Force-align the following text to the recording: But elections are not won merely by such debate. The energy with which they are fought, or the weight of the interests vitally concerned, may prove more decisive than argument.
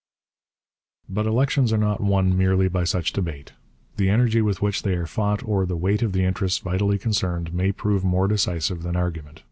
But 1.07 1.27
elections 1.27 1.71
are 1.71 1.77
not 1.77 2.01
won 2.01 2.35
merely 2.35 2.67
by 2.67 2.85
such 2.85 3.13
debate. 3.13 3.53
The 3.97 4.09
energy 4.09 4.41
with 4.41 4.59
which 4.59 4.81
they 4.81 4.95
are 4.95 5.05
fought, 5.05 5.43
or 5.43 5.67
the 5.67 5.77
weight 5.77 6.01
of 6.01 6.11
the 6.11 6.23
interests 6.23 6.57
vitally 6.57 6.97
concerned, 6.97 7.53
may 7.53 7.71
prove 7.71 8.03
more 8.03 8.27
decisive 8.27 8.81
than 8.81 8.95
argument. 8.95 9.39